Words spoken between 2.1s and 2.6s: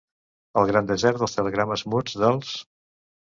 dels